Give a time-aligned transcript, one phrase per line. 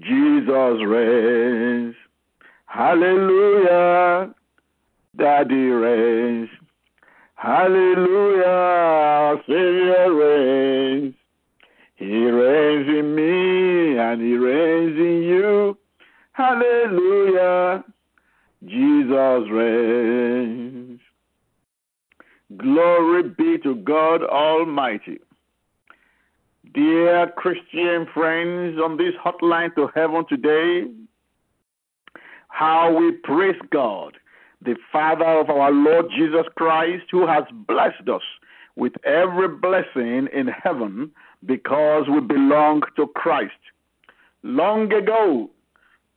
[0.00, 1.94] Jesus reigns.
[2.66, 4.34] Hallelujah.
[5.16, 6.48] Daddy reigns.
[7.34, 8.56] Hallelujah.
[9.46, 11.14] Savior reigns.
[11.96, 15.76] He reigns in me and he reigns in you.
[16.32, 17.84] Hallelujah.
[18.64, 21.00] Jesus reigns.
[22.56, 25.18] Glory be to God Almighty.
[26.74, 30.90] Dear Christian friends on this hotline to heaven today,
[32.48, 34.18] how we praise God,
[34.60, 38.22] the Father of our Lord Jesus Christ, who has blessed us
[38.76, 41.10] with every blessing in heaven
[41.46, 43.52] because we belong to Christ.
[44.42, 45.48] Long ago,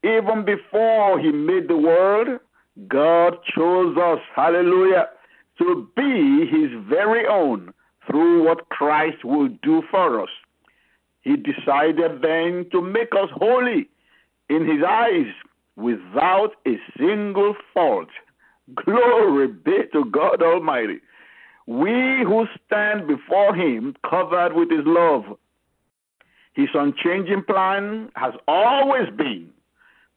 [0.04, 2.40] even before He made the world,
[2.88, 5.08] God chose us, hallelujah,
[5.58, 7.72] to be His very own
[8.06, 10.28] through what Christ will do for us.
[11.22, 13.88] He decided then to make us holy
[14.48, 15.32] in His eyes
[15.76, 18.08] without a single fault.
[18.74, 20.98] Glory be to God Almighty.
[21.66, 25.24] We who stand before Him covered with His love.
[26.54, 29.50] His unchanging plan has always been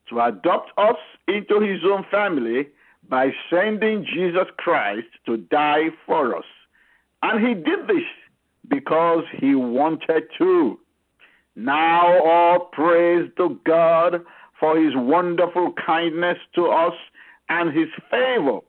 [0.10, 0.98] to adopt us
[1.28, 2.68] into His own family
[3.08, 6.46] by sending Jesus Christ to die for us.
[7.22, 8.04] And He did this
[8.68, 10.80] because He wanted to.
[11.56, 14.22] Now all praise to God
[14.60, 16.94] for his wonderful kindness to us
[17.50, 18.60] and his favor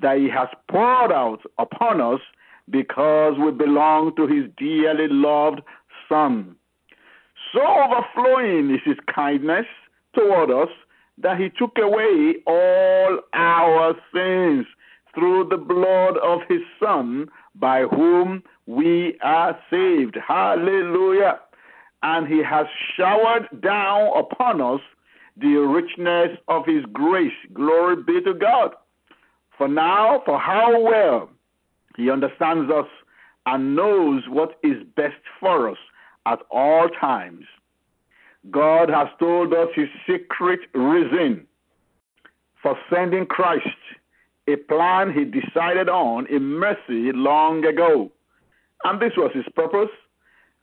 [0.00, 2.20] that he has poured out upon us
[2.70, 5.60] because we belong to his dearly loved
[6.08, 6.54] Son.
[7.52, 9.66] So overflowing is his kindness
[10.14, 10.72] toward us
[11.18, 14.66] that he took away all our sins
[15.14, 20.16] through the blood of his Son, by whom we are saved.
[20.26, 21.40] Hallelujah
[22.06, 24.80] and he has showered down upon us
[25.36, 27.32] the richness of his grace.
[27.52, 28.70] Glory be to God.
[29.58, 31.28] For now, for how well
[31.96, 32.86] he understands us
[33.46, 35.78] and knows what is best for us
[36.26, 37.44] at all times.
[38.52, 41.44] God has told us his secret reason
[42.62, 43.82] for sending Christ,
[44.46, 48.12] a plan he decided on in mercy long ago.
[48.84, 49.90] And this was his purpose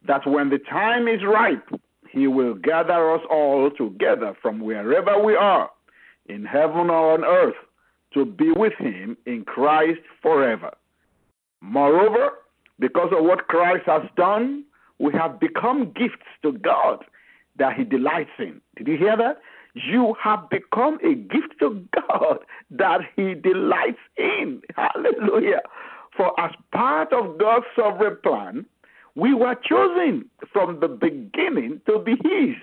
[0.07, 1.69] that when the time is ripe,
[2.11, 5.69] he will gather us all together from wherever we are,
[6.27, 7.55] in heaven or on earth,
[8.13, 10.71] to be with him in Christ forever.
[11.61, 12.29] Moreover,
[12.79, 14.63] because of what Christ has done,
[14.99, 17.03] we have become gifts to God
[17.57, 18.61] that he delights in.
[18.77, 19.39] Did you hear that?
[19.73, 22.39] You have become a gift to God
[22.71, 24.61] that he delights in.
[24.75, 25.61] Hallelujah.
[26.15, 28.65] For as part of God's sovereign plan,
[29.15, 32.55] we were chosen from the beginning to be His.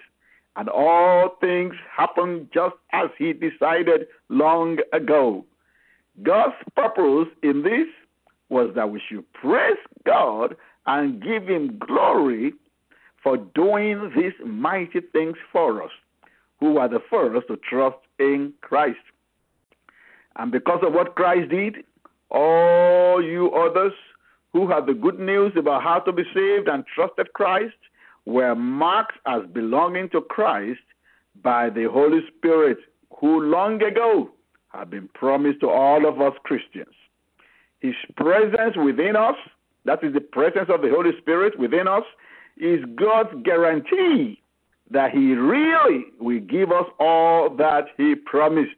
[0.57, 5.45] And all things happened just as He decided long ago.
[6.23, 7.87] God's purpose in this
[8.49, 10.57] was that we should praise God
[10.87, 12.53] and give Him glory
[13.23, 15.91] for doing these mighty things for us,
[16.59, 18.99] who are the first to trust in Christ.
[20.37, 21.85] And because of what Christ did,
[22.31, 23.93] all you others
[24.53, 27.77] who had the good news about how to be saved and trusted Christ
[28.27, 30.81] were marked as belonging to Christ
[31.43, 32.79] by the Holy Spirit,
[33.19, 34.31] who long ago
[34.69, 36.95] had been promised to all of us Christians.
[37.81, 39.37] His presence within us,
[39.85, 42.05] that is the presence of the Holy Spirit within us,
[42.57, 44.41] is God's guarantee
[44.91, 48.77] that He really will give us all that He promised.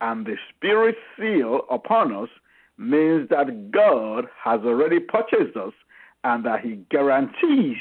[0.00, 2.28] And the Spirit seal upon us
[2.78, 5.72] means that God has already purchased us
[6.24, 7.76] and that He guarantees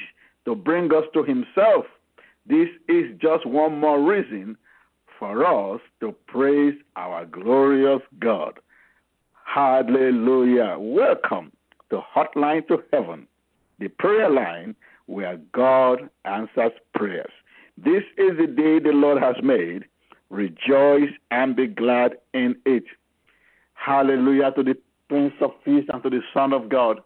[0.45, 1.85] to bring us to Himself.
[2.45, 4.57] This is just one more reason
[5.19, 8.59] for us to praise our glorious God.
[9.43, 10.75] Hallelujah.
[10.77, 11.51] Welcome
[11.89, 13.27] to Hotline to Heaven,
[13.79, 14.75] the prayer line
[15.05, 17.31] where God answers prayers.
[17.77, 19.85] This is the day the Lord has made.
[20.29, 22.83] Rejoice and be glad in it.
[23.73, 24.77] Hallelujah to the
[25.09, 26.99] Prince of Peace and to the Son of God.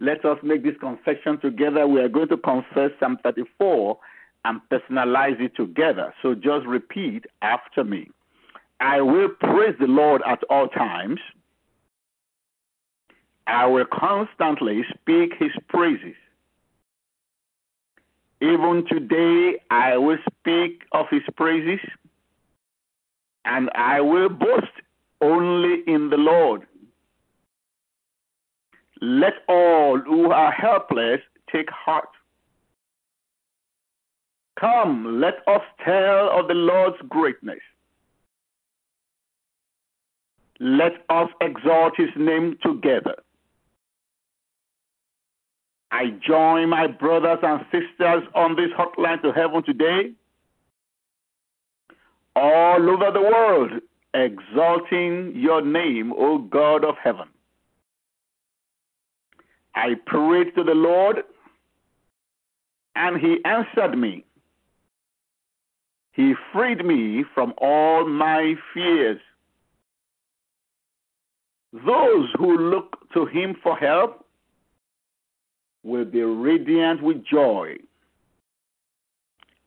[0.00, 1.86] Let us make this confession together.
[1.86, 3.98] We are going to confess Psalm 34
[4.44, 6.14] and personalize it together.
[6.22, 8.08] So just repeat after me.
[8.80, 11.18] I will praise the Lord at all times.
[13.48, 16.14] I will constantly speak his praises.
[18.40, 21.80] Even today, I will speak of his praises,
[23.44, 24.66] and I will boast
[25.20, 26.66] only in the Lord.
[29.00, 31.20] Let all who are helpless
[31.52, 32.08] take heart.
[34.58, 37.60] Come, let us tell of the Lord's greatness.
[40.58, 43.14] Let us exalt his name together.
[45.92, 50.12] I join my brothers and sisters on this hotline to heaven today,
[52.34, 53.70] all over the world,
[54.12, 57.28] exalting your name, O God of heaven.
[59.78, 61.18] I prayed to the Lord,
[62.96, 64.24] and he answered me.
[66.10, 69.20] He freed me from all my fears.
[71.72, 74.26] Those who look to him for help
[75.84, 77.76] will be radiant with joy.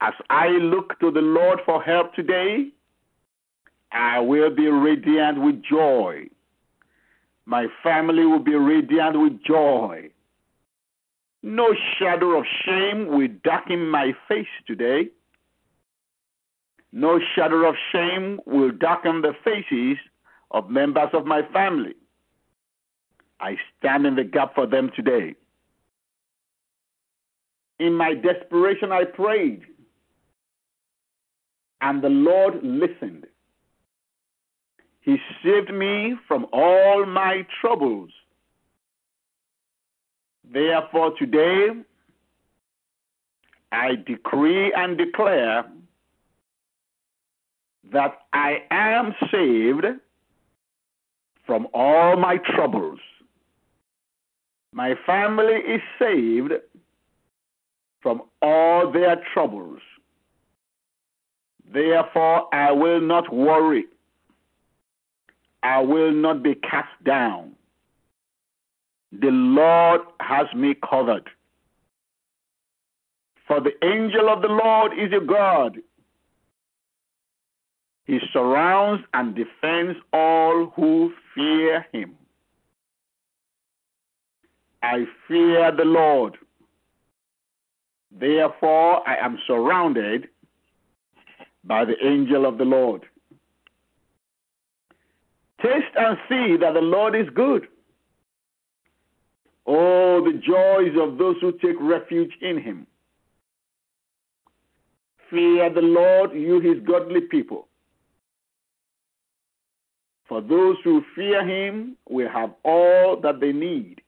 [0.01, 2.67] As I look to the Lord for help today,
[3.93, 6.25] I will be radiant with joy.
[7.45, 10.09] My family will be radiant with joy.
[11.43, 15.09] No shadow of shame will darken my face today.
[16.91, 19.97] No shadow of shame will darken the faces
[20.51, 21.95] of members of my family.
[23.39, 25.35] I stand in the gap for them today.
[27.79, 29.63] In my desperation, I prayed,
[31.81, 33.25] and the Lord listened.
[35.01, 38.11] He saved me from all my troubles.
[40.51, 41.69] Therefore, today,
[43.71, 45.65] I decree and declare
[47.91, 49.85] that I am saved
[51.45, 52.99] from all my troubles.
[54.73, 56.53] My family is saved
[58.01, 59.79] from all their troubles.
[61.73, 63.85] Therefore, I will not worry.
[65.63, 67.53] I will not be cast down.
[69.11, 71.29] The Lord has me covered.
[73.47, 75.77] For the angel of the Lord is a God.
[78.05, 82.15] He surrounds and defends all who fear him.
[84.81, 86.37] I fear the Lord.
[88.11, 90.29] Therefore, I am surrounded
[91.63, 93.05] by the angel of the Lord.
[95.61, 97.67] Taste and see that the Lord is good.
[99.67, 102.87] Oh, the joys of those who take refuge in him.
[105.29, 107.67] Fear the Lord, you his godly people.
[110.27, 114.01] For those who fear him will have all that they need.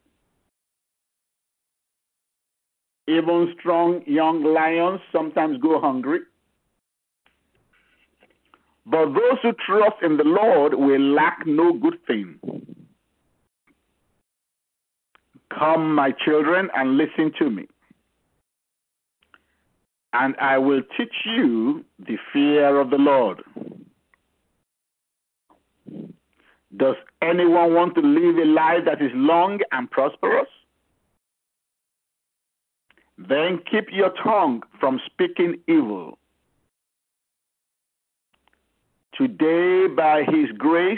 [3.07, 6.19] Even strong young lions sometimes go hungry.
[8.85, 12.39] But those who trust in the Lord will lack no good thing.
[15.57, 17.67] Come, my children, and listen to me.
[20.11, 23.41] And I will teach you the fear of the Lord.
[26.75, 30.47] Does anyone want to live a life that is long and prosperous?
[33.17, 36.17] Then keep your tongue from speaking evil.
[39.17, 40.97] Today, by his grace,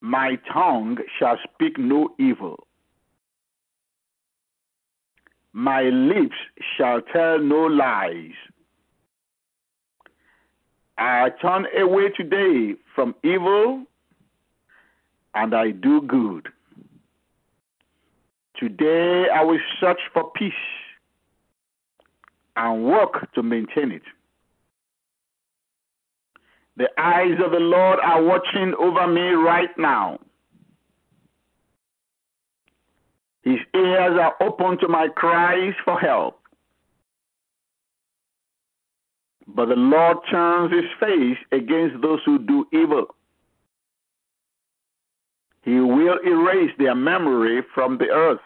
[0.00, 2.66] my tongue shall speak no evil.
[5.52, 6.36] My lips
[6.76, 8.34] shall tell no lies.
[10.98, 13.84] I turn away today from evil
[15.34, 16.48] and I do good.
[18.58, 20.52] Today I will search for peace
[22.56, 24.02] and work to maintain it.
[26.76, 30.18] The eyes of the Lord are watching over me right now.
[33.42, 36.40] His ears are open to my cries for help.
[39.46, 43.14] But the Lord turns his face against those who do evil.
[45.62, 48.40] He will erase their memory from the earth.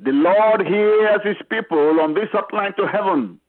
[0.00, 3.40] The Lord hears his people on this hotline to heaven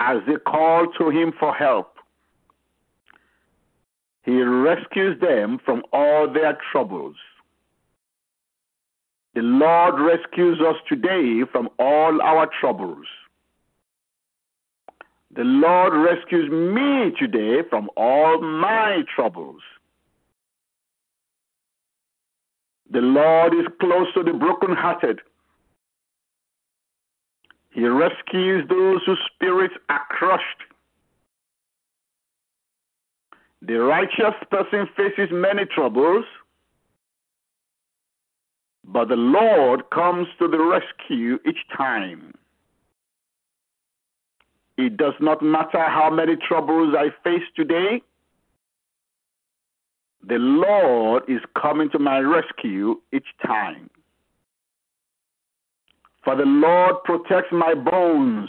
[0.00, 1.94] as they call to him for help.
[4.24, 7.16] He rescues them from all their troubles.
[9.34, 13.06] The Lord rescues us today from all our troubles.
[15.32, 19.60] The Lord rescues me today from all my troubles.
[22.90, 25.20] The Lord is close to the brokenhearted
[27.70, 30.44] he rescues those whose spirits are crushed.
[33.62, 36.24] The righteous person faces many troubles,
[38.92, 42.34] But the Lord comes to the rescue each time.
[44.76, 48.02] It does not matter how many troubles I face today.
[50.26, 53.90] The Lord is coming to my rescue each time.
[56.24, 58.48] For the Lord protects my bones.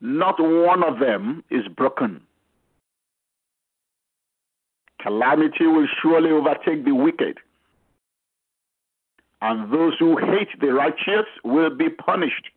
[0.00, 2.20] Not one of them is broken.
[5.00, 7.38] Calamity will surely overtake the wicked,
[9.42, 12.48] and those who hate the righteous will be punished.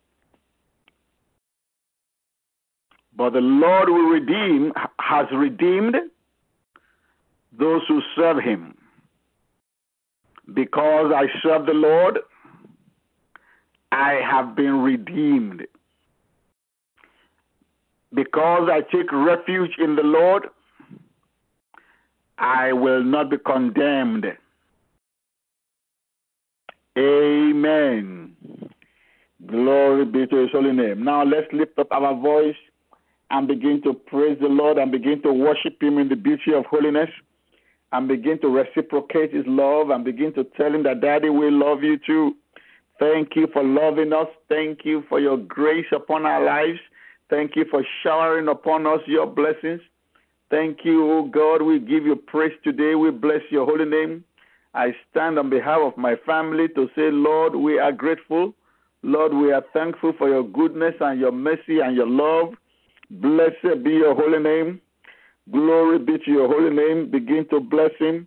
[3.14, 5.96] But the Lord will redeem, has redeemed
[7.58, 8.74] those who serve him.
[10.54, 12.20] Because I serve the Lord,
[13.92, 15.66] I have been redeemed.
[18.14, 20.48] Because I take refuge in the Lord,
[22.38, 24.26] I will not be condemned.
[26.96, 28.34] Amen.
[29.46, 31.04] Glory be to his holy name.
[31.04, 32.56] Now let's lift up our voice
[33.30, 36.64] and begin to praise the Lord and begin to worship him in the beauty of
[36.66, 37.10] holiness
[37.92, 41.82] and begin to reciprocate his love and begin to tell him that daddy will love
[41.82, 42.36] you too.
[42.98, 44.26] Thank you for loving us.
[44.48, 46.80] Thank you for your grace upon our lives.
[47.30, 49.80] Thank you for showering upon us your blessings.
[50.50, 51.62] Thank you, O God.
[51.62, 52.94] We give you praise today.
[52.94, 54.24] We bless your holy name.
[54.74, 58.54] I stand on behalf of my family to say, Lord, we are grateful.
[59.02, 62.54] Lord, we are thankful for your goodness and your mercy and your love.
[63.10, 64.80] Blessed be your holy name.
[65.52, 67.10] Glory be to your holy name.
[67.10, 68.26] Begin to bless him.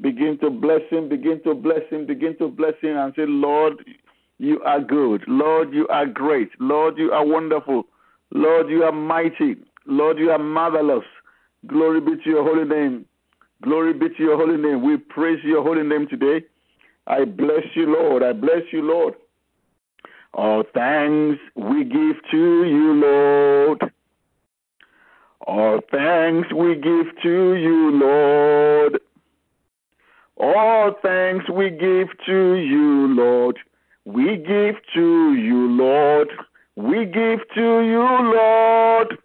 [0.00, 1.08] Begin to bless him.
[1.08, 2.06] Begin to bless him.
[2.06, 3.84] Begin to bless him and say, Lord,
[4.38, 5.24] you are good.
[5.26, 6.50] Lord, you are great.
[6.60, 7.84] Lord, you are wonderful.
[8.32, 9.56] Lord, you are mighty.
[9.86, 11.04] Lord, you are marvelous.
[11.66, 13.06] Glory be to your holy name.
[13.62, 14.84] Glory be to your holy name.
[14.84, 16.44] We praise your holy name today.
[17.06, 18.22] I bless you, Lord.
[18.22, 19.14] I bless you, Lord.
[20.34, 23.92] All thanks we give to you, Lord.
[25.46, 29.00] All thanks we give to you, Lord.
[30.38, 33.58] All thanks we give to you, Lord.
[34.04, 36.28] We give to you, Lord.
[36.76, 39.18] We give to you, Lord.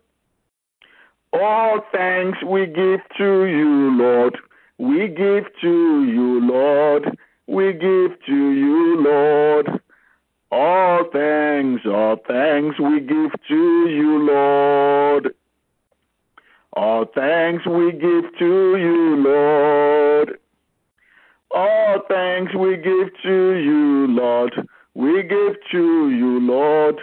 [1.34, 4.38] All thanks we give to you, Lord.
[4.77, 7.18] We give to you, Lord.
[7.48, 9.82] We give to you, Lord.
[10.51, 15.34] All thanks, all thanks we give to you, Lord.
[16.74, 20.40] All thanks we give to you, Lord.
[21.53, 24.53] All thanks we give to you, Lord.
[24.93, 26.96] We give to you, Lord.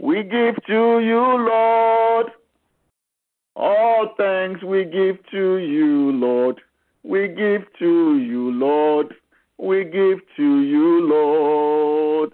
[0.00, 2.26] We give to you, Lord.
[3.54, 6.60] All thanks we give to you, Lord.
[7.04, 9.14] We give to you, Lord.
[9.58, 12.32] We give to you, Lord.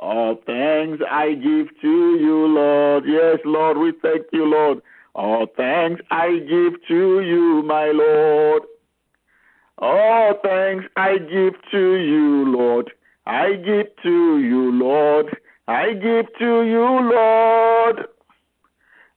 [0.00, 3.04] All thanks I give to you, Lord.
[3.06, 4.82] Yes, Lord, we thank you, Lord.
[5.14, 8.62] All thanks I give to you, my Lord.
[9.78, 12.92] All thanks I give to you, Lord.
[13.26, 15.36] I give to you, Lord.
[15.66, 18.06] I give to you, Lord.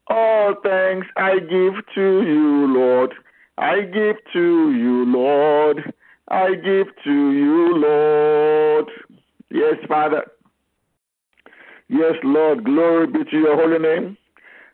[0.07, 3.13] All thanks I give to you, Lord.
[3.57, 5.93] I give to you, Lord.
[6.29, 8.89] I give to you, Lord.
[9.51, 10.25] Yes, Father.
[11.89, 12.63] Yes, Lord.
[12.65, 14.17] Glory be to your holy name.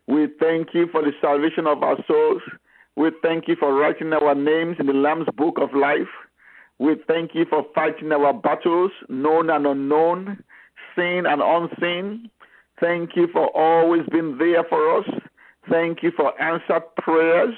[0.07, 2.41] We thank you for the salvation of our souls.
[2.95, 6.09] We thank you for writing our names in the Lamb's book of life.
[6.79, 10.43] We thank you for fighting our battles, known and unknown,
[10.95, 12.29] seen and unseen.
[12.79, 15.05] Thank you for always being there for us.
[15.69, 17.55] Thank you for answered prayers.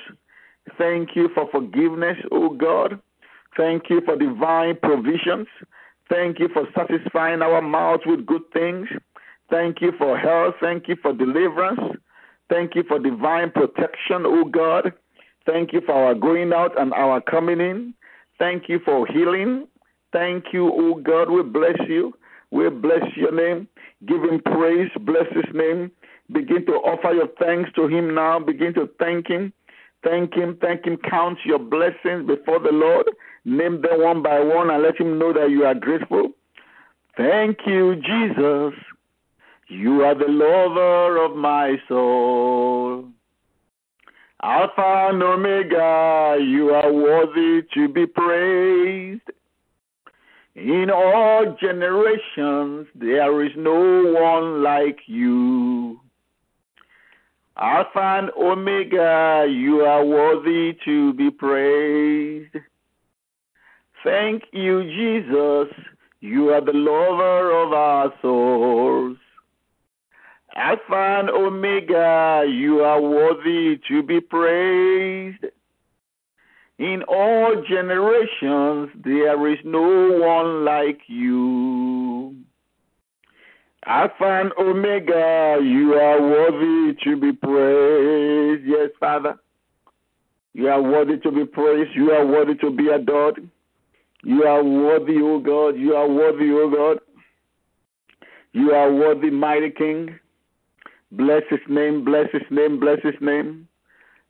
[0.77, 2.99] Thank you for forgiveness, O God.
[3.57, 5.47] Thank you for divine provisions.
[6.09, 8.87] Thank you for satisfying our mouths with good things.
[9.49, 10.55] Thank you for health.
[10.61, 11.79] Thank you for deliverance.
[12.49, 14.93] Thank you for divine protection, O God.
[15.45, 17.93] Thank you for our going out and our coming in.
[18.39, 19.67] Thank you for healing.
[20.11, 21.29] Thank you, O God.
[21.29, 22.13] We bless you.
[22.51, 23.67] We bless your name.
[24.05, 24.89] Give him praise.
[25.01, 25.91] Bless his name.
[26.31, 28.39] Begin to offer your thanks to him now.
[28.39, 29.53] Begin to thank him.
[30.03, 30.57] Thank him.
[30.61, 30.97] Thank him.
[30.97, 33.09] Count your blessings before the Lord.
[33.45, 36.31] Name them one by one and let him know that you are grateful.
[37.17, 38.73] Thank you, Jesus.
[39.67, 43.05] You are the lover of my soul.
[44.47, 49.27] Alpha and Omega, you are worthy to be praised.
[50.53, 55.99] In all generations, there is no one like you.
[57.57, 62.55] Alpha and Omega, you are worthy to be praised.
[64.03, 65.75] Thank you, Jesus.
[66.19, 69.17] You are the lover of our souls.
[70.55, 75.43] Alpha and Omega, you are worthy to be praised.
[76.77, 82.35] In all generations, there is no one like you.
[83.85, 88.65] Alpha and Omega, you are worthy to be praised.
[88.65, 89.35] Yes, Father.
[90.53, 91.91] You are worthy to be praised.
[91.95, 93.47] You are worthy to be adored.
[94.23, 95.77] You are worthy, O God.
[95.77, 96.99] You are worthy, O God.
[98.53, 100.17] You are worthy, mighty King.
[101.15, 103.67] Bless his name, bless his name, bless his name.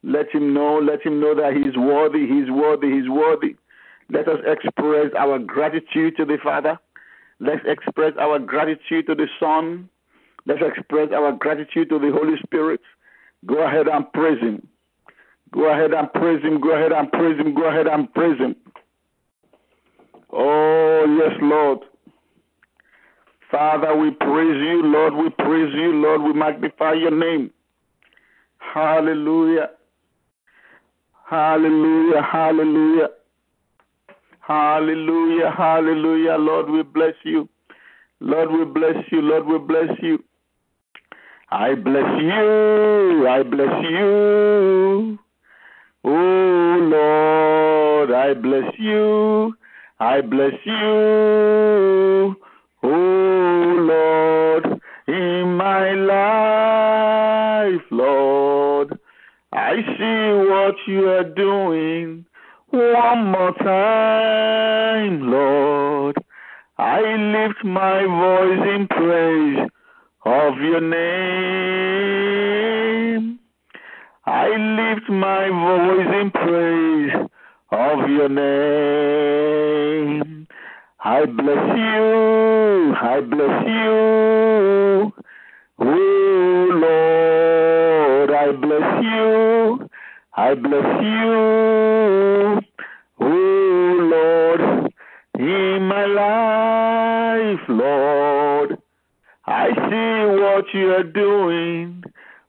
[0.03, 3.09] Let him know, let him know that he is worthy, he is worthy, he is
[3.09, 3.55] worthy.
[4.09, 6.77] Let us express our gratitude to the Father.
[7.39, 9.89] Let's express our gratitude to the Son.
[10.45, 12.81] Let's express our gratitude to the Holy Spirit.
[13.47, 14.67] Go ahead and praise Him.
[15.51, 16.61] Go ahead and praise Him.
[16.61, 17.55] Go ahead and praise Him.
[17.55, 18.55] Go ahead and praise Him.
[20.31, 21.79] Oh, yes, Lord.
[23.51, 24.81] Father, we praise you.
[24.83, 25.93] Lord, we praise you.
[25.93, 27.51] Lord, we magnify your name.
[28.57, 29.69] Hallelujah.
[31.29, 32.21] Hallelujah.
[32.21, 33.07] Hallelujah.
[34.39, 35.51] Hallelujah.
[35.57, 36.35] Hallelujah.
[36.37, 37.47] Lord, we bless you.
[38.19, 39.21] Lord, we bless you.
[39.21, 40.23] Lord, we bless you.
[41.49, 43.27] I bless you.
[43.27, 45.19] I bless you.
[46.03, 49.53] Oh, Lord, I bless you.
[49.99, 52.35] I bless you.
[52.87, 54.65] Oh, Lord,
[55.07, 58.99] in my life, Lord,
[59.51, 62.27] I see what you are doing.
[62.69, 66.15] One more time, Lord,
[66.77, 69.67] I lift my voice in praise
[70.25, 70.99] of your name.
[74.27, 77.15] I lift my voice in praise
[77.71, 80.24] of your name.
[81.07, 85.13] I bless you, I bless you.
[85.77, 89.87] Oh Lord, I bless you,
[90.35, 92.61] I bless you.
[93.19, 94.91] Oh Lord,
[95.37, 98.79] in my life, Lord,
[99.45, 102.03] I see what you are doing.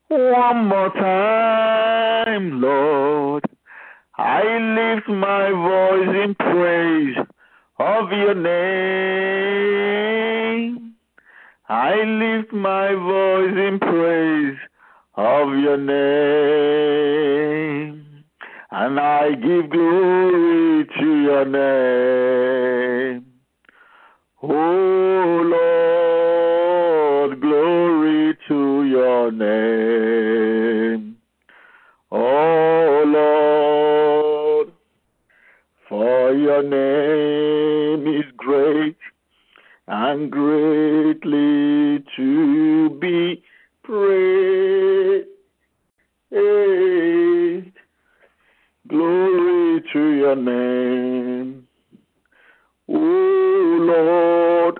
[0.09, 3.45] One more time, Lord.
[4.17, 7.26] I lift my voice in praise
[7.79, 9.77] of your name.
[11.69, 14.57] I lift my voice in praise
[15.17, 17.07] of your name.
[18.71, 23.27] And I give glory to your name.
[24.43, 25.43] Oh
[27.29, 31.06] Lord, glory to your name.
[36.47, 38.97] Your name is great
[39.89, 43.43] and greatly to be
[43.83, 45.27] praised.
[48.89, 51.67] Glory to your name.
[52.89, 54.79] O Lord,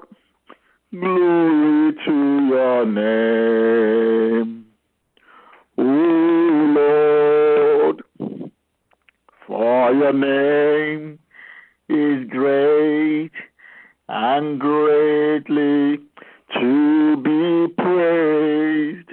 [0.93, 4.67] glory to your name.
[5.79, 5.83] O
[6.79, 8.03] Lord,
[9.49, 11.16] for your name
[11.89, 13.33] is great
[14.09, 15.99] and greatly
[16.55, 19.11] to be praised.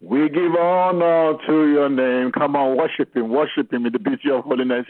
[0.00, 2.32] We give honor to your name.
[2.32, 4.86] Come on, worship him, worship him in the beauty of holiness.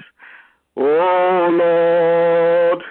[0.76, 2.82] Oh Lord,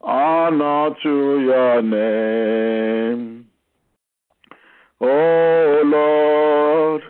[0.00, 3.46] honor to your name.
[5.00, 7.02] Oh Lord,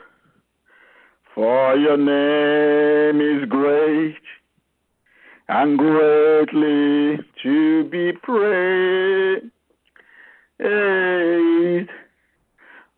[1.34, 4.19] for your name is great
[5.52, 9.46] and greatly to be praised.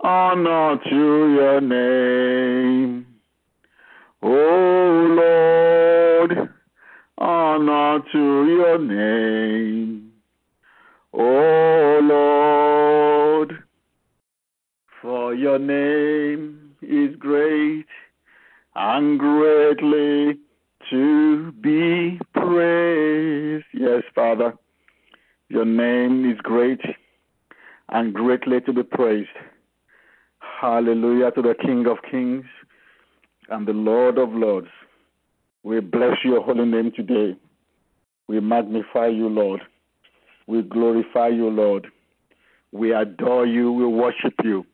[0.01, 3.07] Honor to your name.
[4.23, 6.51] Oh Lord,
[7.17, 10.13] honor to your name.
[11.15, 13.65] Oh Lord,
[15.01, 17.87] for your name is great
[18.75, 20.39] and greatly
[20.91, 23.67] to be praised.
[23.73, 24.55] Yes, Father,
[25.49, 26.81] your name is great
[27.89, 29.29] and greatly to be praised.
[30.61, 32.45] Hallelujah to the King of Kings
[33.49, 34.69] and the Lord of Lords.
[35.63, 37.37] We bless your holy name today.
[38.29, 39.61] We magnify you, Lord.
[40.47, 41.87] We glorify you, Lord.
[42.73, 43.73] We adore you.
[43.73, 44.65] We worship you.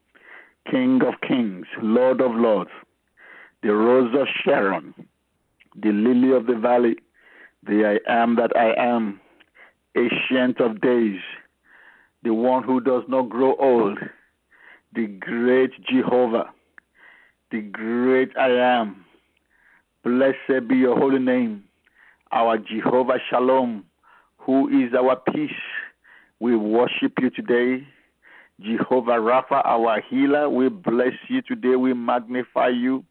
[0.71, 2.71] King of Kings, Lord of Lords,
[3.63, 4.95] the Rose of Sharon,
[5.75, 6.97] the Lily of the Valley,
[7.67, 9.21] the I am that I am,
[9.97, 11.21] ancient of days,
[12.23, 13.99] the one who does not grow old,
[14.95, 16.53] the great Jehovah,
[17.51, 19.05] the great I am.
[20.05, 21.65] Blessed be your holy name,
[22.33, 23.85] our Jehovah Shalom,
[24.39, 25.51] who is our peace.
[26.41, 27.87] We worship you today.
[28.61, 31.77] Jehovah Rapha, our healer, we bless you today.
[31.77, 33.05] We magnify you.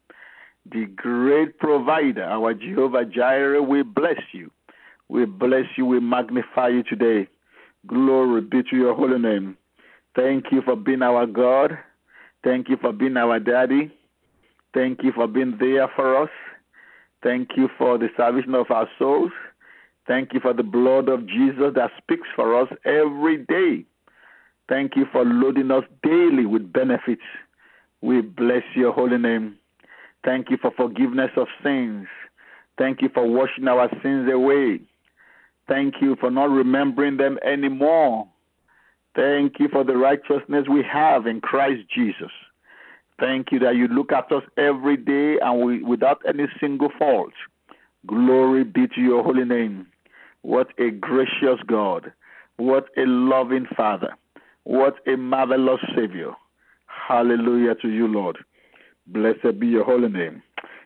[0.70, 4.50] The great provider, our Jehovah Jireh, we bless you.
[5.08, 5.86] We bless you.
[5.86, 7.28] We magnify you today.
[7.86, 9.56] Glory be to your holy name.
[10.14, 11.78] Thank you for being our God.
[12.44, 13.90] Thank you for being our daddy.
[14.74, 16.30] Thank you for being there for us.
[17.22, 19.32] Thank you for the salvation of our souls.
[20.06, 23.84] Thank you for the blood of Jesus that speaks for us every day.
[24.68, 27.22] Thank you for loading us daily with benefits.
[28.00, 29.57] We bless your holy name.
[30.28, 32.06] Thank you for forgiveness of sins.
[32.76, 34.78] Thank you for washing our sins away.
[35.66, 38.28] Thank you for not remembering them anymore.
[39.16, 42.30] Thank you for the righteousness we have in Christ Jesus.
[43.18, 47.32] Thank you that you look at us every day and we, without any single fault.
[48.06, 49.86] Glory be to your holy name.
[50.42, 52.12] What a gracious God.
[52.58, 54.14] What a loving Father.
[54.64, 56.32] What a marvelous Savior.
[56.86, 58.36] Hallelujah to you, Lord.
[59.08, 60.42] Blessed be your holy name.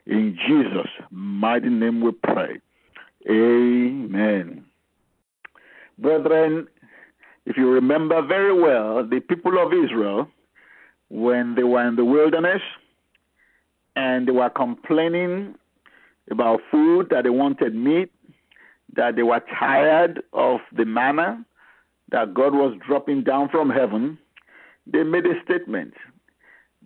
[0.06, 2.60] In Jesus' mighty name we pray.
[3.28, 4.64] Amen.
[5.98, 6.66] Brethren,
[7.46, 10.28] if you remember very well, the people of Israel,
[11.08, 12.62] when they were in the wilderness
[13.96, 15.54] and they were complaining
[16.30, 18.10] about food, that they wanted meat,
[18.94, 21.44] that they were tired of the manna
[22.10, 24.18] that God was dropping down from heaven,
[24.86, 25.94] they made a statement.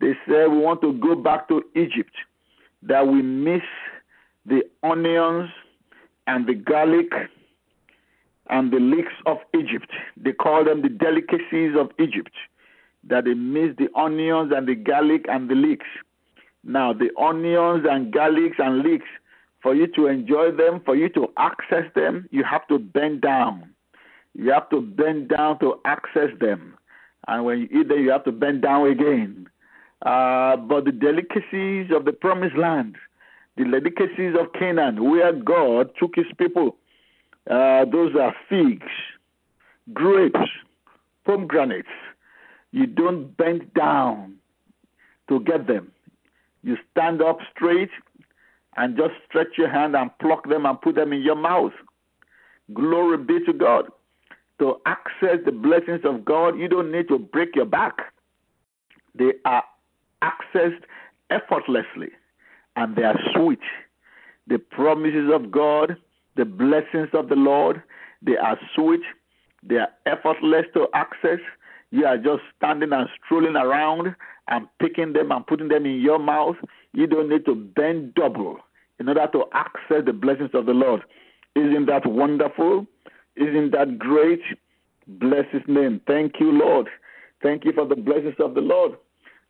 [0.01, 2.15] They said, We want to go back to Egypt,
[2.83, 3.63] that we miss
[4.45, 5.51] the onions
[6.27, 7.13] and the garlic
[8.49, 9.91] and the leeks of Egypt.
[10.17, 12.33] They call them the delicacies of Egypt,
[13.05, 15.87] that they miss the onions and the garlic and the leeks.
[16.63, 19.07] Now, the onions and garlics and leeks,
[19.63, 23.71] for you to enjoy them, for you to access them, you have to bend down.
[24.35, 26.77] You have to bend down to access them.
[27.27, 29.46] And when you eat them, you have to bend down again.
[30.03, 32.97] Uh, but the delicacies of the promised land,
[33.57, 36.77] the delicacies of Canaan, where God took his people,
[37.51, 38.87] uh, those are figs,
[39.93, 40.51] grapes,
[41.25, 41.89] pomegranates.
[42.73, 44.35] You don't bend down
[45.29, 45.93] to get them.
[46.63, 47.91] You stand up straight
[48.77, 51.73] and just stretch your hand and pluck them and put them in your mouth.
[52.75, 53.87] Glory be to God.
[54.59, 58.13] To access the blessings of God, you don't need to break your back.
[59.15, 59.63] They are
[60.31, 60.83] accessed
[61.31, 62.09] effortlessly
[62.77, 63.61] and they are sweet.
[64.47, 65.97] The promises of God,
[66.37, 67.83] the blessings of the Lord,
[68.23, 69.03] they are sweet,
[69.63, 71.41] they are effortless to access.
[71.91, 74.15] You are just standing and strolling around
[74.49, 76.57] and picking them and putting them in your mouth.
[76.93, 78.59] You don't need to bend double
[78.99, 81.03] in order to access the blessings of the Lord.
[81.55, 82.87] Isn't that wonderful?
[83.37, 84.41] Isn't that great?
[85.07, 86.01] Bless his name.
[86.07, 86.89] Thank you, Lord.
[87.43, 88.93] Thank you for the blessings of the Lord.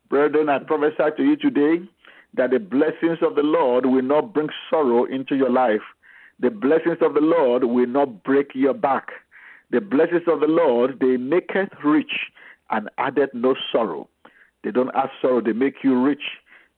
[0.09, 1.85] Brethren, I prophesy to you today
[2.35, 5.81] that the blessings of the Lord will not bring sorrow into your life.
[6.39, 9.09] The blessings of the Lord will not break your back.
[9.71, 12.31] The blessings of the Lord, they maketh rich
[12.69, 14.07] and addeth no sorrow.
[14.63, 16.23] They don't add sorrow, they make you rich.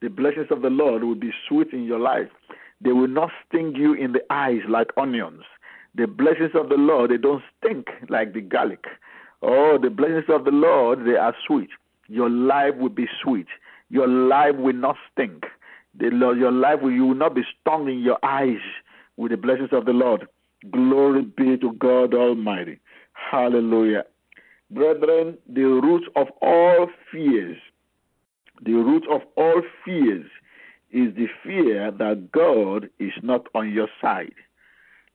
[0.01, 2.29] The blessings of the Lord will be sweet in your life.
[2.81, 5.43] They will not sting you in the eyes like onions.
[5.93, 8.85] The blessings of the Lord, they don't stink like the garlic.
[9.43, 11.69] Oh, the blessings of the Lord, they are sweet
[12.09, 13.47] your life will be sweet.
[13.89, 15.45] Your life will not stink.
[15.97, 18.61] The, your life will, you will not be stung in your eyes
[19.17, 20.27] with the blessings of the Lord.
[20.71, 22.79] Glory be to God Almighty.
[23.13, 24.03] Hallelujah.
[24.71, 27.57] Brethren, the root of all fears,
[28.63, 30.25] the root of all fears
[30.91, 34.33] is the fear that God is not on your side.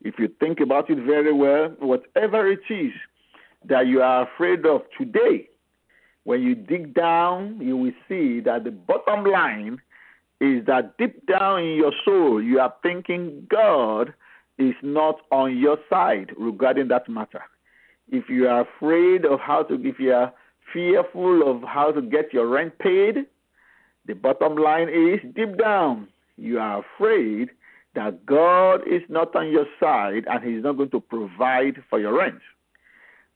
[0.02, 2.92] If you think about it very well, whatever it is
[3.66, 5.48] that you are afraid of today,
[6.24, 9.78] when you dig down, you will see that the bottom line
[10.40, 14.12] is that deep down in your soul, you are thinking God
[14.58, 17.42] is not on your side regarding that matter.
[18.10, 20.32] If you are afraid of how to, if you are
[20.72, 23.26] fearful of how to get your rent paid,
[24.06, 27.50] the bottom line is deep down, you are afraid
[27.94, 32.18] that God is not on your side and He's not going to provide for your
[32.18, 32.40] rent.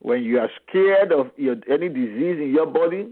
[0.00, 3.10] When you are scared of your, any disease in your body,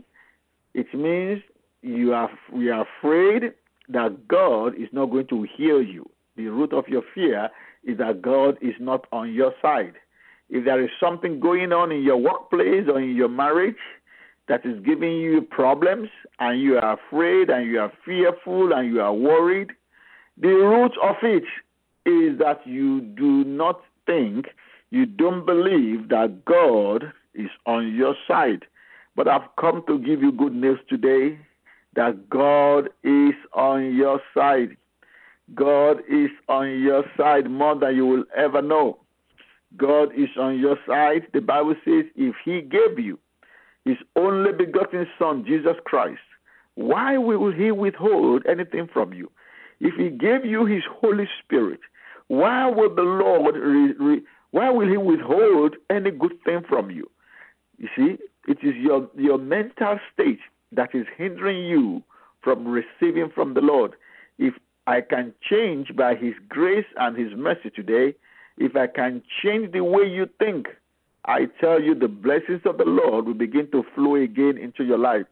[0.75, 1.42] it means
[1.83, 3.53] you are, you are afraid
[3.88, 6.09] that God is not going to heal you.
[6.37, 7.51] The root of your fear
[7.85, 9.94] is that God is not on your side.
[10.49, 13.77] If there is something going on in your workplace or in your marriage
[14.49, 19.01] that is giving you problems and you are afraid and you are fearful and you
[19.01, 19.70] are worried,
[20.40, 21.44] the root of it
[22.05, 24.46] is that you do not think,
[24.90, 28.64] you don't believe that God is on your side.
[29.14, 31.38] But I've come to give you good news today
[31.94, 34.77] that God is on your side.
[35.55, 38.99] God is on your side more than you will ever know.
[39.77, 41.27] God is on your side.
[41.33, 43.18] The Bible says, if He gave you
[43.85, 46.20] His only begotten Son, Jesus Christ,
[46.75, 49.31] why will He withhold anything from you?
[49.81, 51.81] If He gave you His Holy Spirit,
[52.29, 57.11] why will the Lord, re, re, why will He withhold any good thing from you?
[57.79, 58.17] You see,
[58.49, 60.41] it is your, your mental state
[60.73, 62.03] that is hindering you
[62.43, 63.95] from receiving from the Lord.
[64.39, 64.55] If
[64.87, 68.15] I can change by His grace and His mercy today,
[68.57, 70.69] if I can change the way you think,
[71.27, 74.99] I tell you the blessings of the Lord will begin to flow again into your
[74.99, 75.27] life.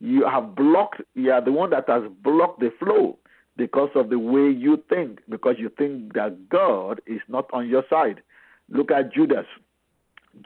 [0.00, 3.18] You have blocked, you are the one that has blocked the flow
[3.56, 7.84] because of the way you think, because you think that God is not on your
[7.90, 8.22] side.
[8.68, 9.46] Look at Judas.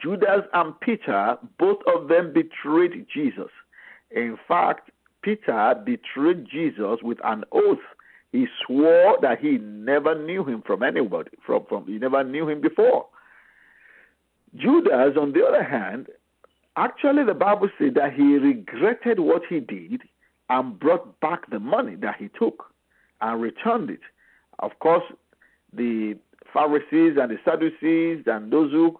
[0.01, 3.49] Judas and Peter, both of them betrayed Jesus.
[4.11, 7.79] In fact, Peter betrayed Jesus with an oath.
[8.31, 12.61] He swore that he never knew him from anybody, from, from he never knew him
[12.61, 13.07] before.
[14.55, 16.07] Judas, on the other hand,
[16.75, 20.03] actually the Bible said that he regretted what he did
[20.49, 22.65] and brought back the money that he took
[23.21, 23.99] and returned it.
[24.59, 25.03] Of course,
[25.73, 26.17] the
[26.53, 28.99] Pharisees and the Sadducees and those who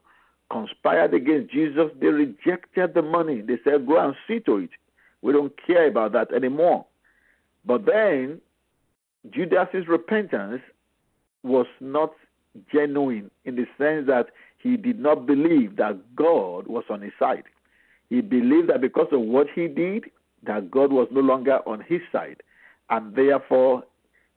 [0.52, 3.42] conspired against Jesus, they rejected the money.
[3.42, 4.72] They said, Go and see to it.
[5.22, 6.86] We don't care about that anymore.
[7.66, 8.42] But then
[9.30, 10.62] Judas's repentance
[11.44, 12.14] was not
[12.74, 17.44] genuine in the sense that he did not believe that God was on his side.
[18.10, 20.06] He believed that because of what he did,
[20.44, 22.42] that God was no longer on his side,
[22.90, 23.84] and therefore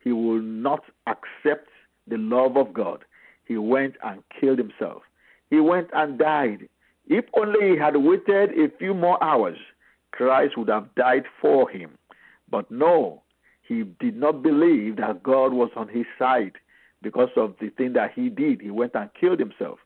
[0.03, 1.69] he will not accept
[2.07, 3.05] the love of God.
[3.45, 5.03] He went and killed himself.
[5.51, 6.69] He went and died.
[7.07, 9.59] If only he had waited a few more hours,
[10.13, 11.99] Christ would have died for him.
[12.51, 13.23] But no,
[13.63, 16.53] he did not believe that God was on his side
[17.03, 18.61] because of the thing that he did.
[18.61, 19.79] He went and killed himself.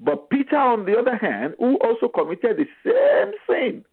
[0.00, 3.84] But Peter, on the other hand, who also committed the same sin,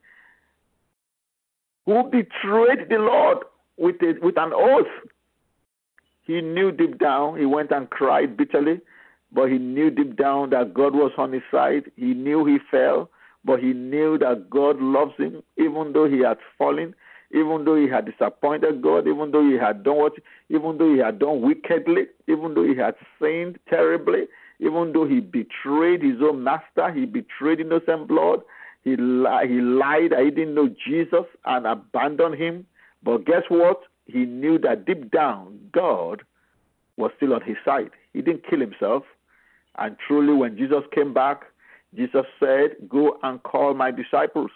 [1.85, 3.39] who betrayed the Lord
[3.77, 4.87] with, a, with an oath,
[6.35, 8.79] he knew deep down, he went and cried bitterly,
[9.31, 11.91] but he knew deep down that God was on his side.
[11.95, 13.09] He knew he fell,
[13.43, 16.93] but he knew that God loves him, even though he had fallen,
[17.33, 20.13] even though he had disappointed God, even though he had done what,
[20.49, 24.23] even though he had done wickedly, even though he had sinned terribly,
[24.59, 28.41] even though he betrayed his own master, he betrayed innocent blood,
[28.83, 32.65] he, li- he lied, I didn't know Jesus and abandoned him.
[33.03, 33.81] But guess what?
[34.11, 36.23] He knew that deep down, God
[36.97, 37.91] was still on his side.
[38.13, 39.03] He didn't kill himself.
[39.77, 41.43] And truly, when Jesus came back,
[41.95, 44.51] Jesus said, Go and call my disciples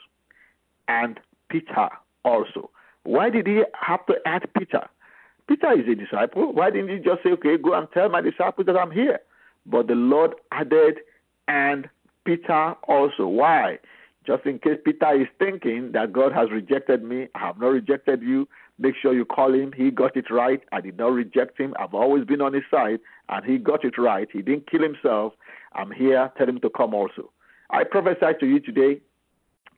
[0.88, 1.90] and Peter
[2.24, 2.70] also.
[3.04, 4.88] Why did he have to add Peter?
[5.48, 6.54] Peter is a disciple.
[6.54, 9.20] Why didn't he just say, Okay, go and tell my disciples that I'm here?
[9.66, 11.00] But the Lord added,
[11.48, 11.90] and
[12.26, 13.28] Peter also.
[13.28, 13.80] Why?
[14.26, 18.22] Just in case Peter is thinking that God has rejected me, I have not rejected
[18.22, 18.48] you.
[18.78, 19.72] Make sure you call him.
[19.76, 20.62] He got it right.
[20.72, 21.74] I did not reject him.
[21.80, 24.28] I've always been on his side, and he got it right.
[24.32, 25.34] He didn't kill himself.
[25.74, 26.32] I'm here.
[26.38, 27.32] Tell him to come also.
[27.70, 29.02] I prophesy to you today,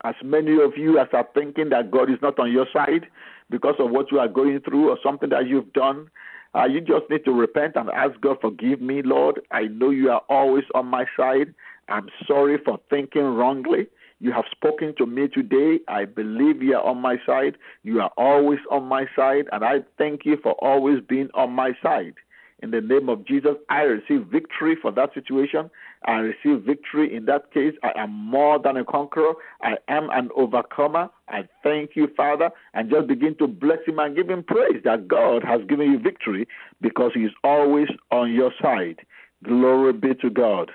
[0.04, 3.08] as many of you as are thinking that God is not on your side
[3.50, 6.10] because of what you are going through or something that you've done,
[6.56, 9.42] uh, you just need to repent and ask God, forgive me, Lord.
[9.52, 11.54] I know you are always on my side.
[11.90, 13.88] I'm sorry for thinking wrongly.
[14.20, 15.80] You have spoken to me today.
[15.88, 17.58] I believe you are on my side.
[17.84, 21.74] You are always on my side, and I thank you for always being on my
[21.84, 22.16] side.
[22.64, 25.70] In the name of Jesus, I receive victory for that situation.
[26.06, 27.76] I receive victory in that case.
[27.84, 29.34] I am more than a conqueror.
[29.62, 31.10] I am an overcomer.
[31.30, 35.08] I thank you, Father, and just begin to bless Him and give Him praise that
[35.08, 36.48] God has given you victory
[36.82, 39.02] because He is always on your side.
[39.44, 40.72] Glory be to God.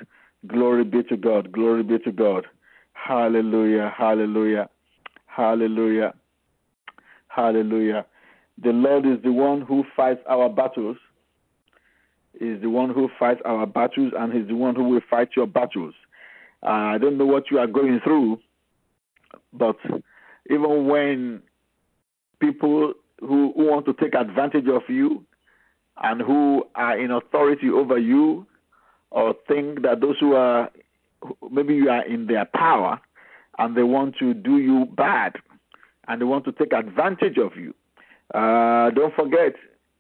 [0.47, 1.51] Glory be to God.
[1.51, 2.47] Glory be to God.
[2.93, 4.69] Hallelujah, hallelujah,
[5.27, 6.15] hallelujah,
[7.29, 8.07] hallelujah.
[8.63, 10.97] The Lord is the one who fights our battles,
[12.41, 15.47] is the one who fights our battles, and He's the one who will fight your
[15.47, 15.95] battles.
[16.63, 18.39] Uh, I don't know what you are going through,
[19.53, 19.77] but
[20.49, 21.43] even when
[22.41, 25.25] people who, who want to take advantage of you,
[26.03, 28.47] and who are in authority over you,
[29.11, 30.71] or think that those who are
[31.51, 33.01] maybe you are in their power
[33.59, 35.35] and they want to do you bad
[36.09, 37.75] and they want to take advantage of you.
[38.35, 39.55] Uh, don't forget,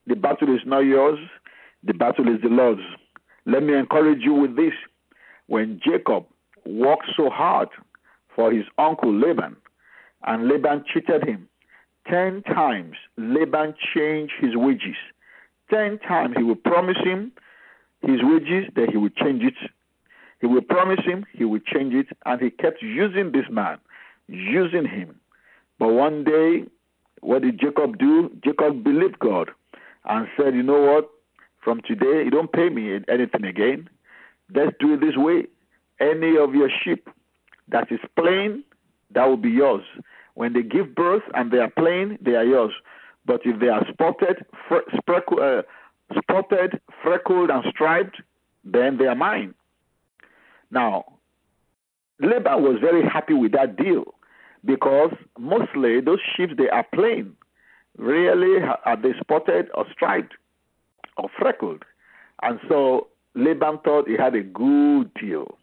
[0.06, 1.18] the battle is not yours,
[1.84, 2.80] the battle is the Lord's.
[3.46, 4.72] Let me encourage you with this.
[5.48, 6.24] When Jacob
[6.64, 7.68] worked so hard
[8.34, 9.56] for his uncle Laban,
[10.24, 11.48] and Laban cheated him,
[12.08, 14.96] ten times Laban changed his wages.
[15.70, 17.32] Ten times he would promise him
[18.00, 19.54] his wages, then he would change it.
[20.42, 23.78] He will promise him, he will change it, and he kept using this man,
[24.26, 25.14] using him.
[25.78, 26.64] But one day,
[27.20, 28.28] what did Jacob do?
[28.44, 29.52] Jacob believed God
[30.04, 31.08] and said, You know what?
[31.62, 33.88] From today, you don't pay me anything again.
[34.52, 35.46] Let's do it this way.
[36.00, 37.08] Any of your sheep
[37.68, 38.64] that is plain,
[39.12, 39.84] that will be yours.
[40.34, 42.72] When they give birth and they are plain, they are yours.
[43.24, 45.62] But if they are spotted, fre- uh,
[46.18, 48.20] spotted, freckled, and striped,
[48.64, 49.54] then they are mine.
[50.72, 51.04] Now,
[52.18, 54.04] Laban was very happy with that deal
[54.64, 57.36] because mostly those sheep they are plain.
[57.98, 60.32] Rarely are they spotted or striped
[61.18, 61.84] or freckled.
[62.40, 65.58] And so Laban thought he had a good deal.